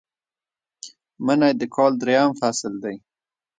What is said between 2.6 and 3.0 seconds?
دی